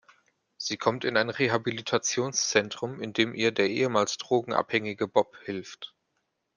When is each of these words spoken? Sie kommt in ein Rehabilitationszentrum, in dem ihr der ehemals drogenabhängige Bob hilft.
Sie 0.57 0.77
kommt 0.77 1.05
in 1.05 1.15
ein 1.15 1.29
Rehabilitationszentrum, 1.29 3.01
in 3.01 3.13
dem 3.13 3.35
ihr 3.35 3.51
der 3.51 3.69
ehemals 3.69 4.17
drogenabhängige 4.17 5.07
Bob 5.07 5.37
hilft. 5.45 5.93